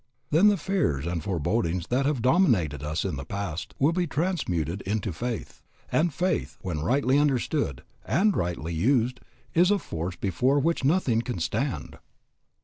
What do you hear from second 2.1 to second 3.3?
dominated us in the